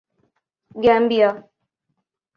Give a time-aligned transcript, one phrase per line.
[0.83, 1.29] Gambia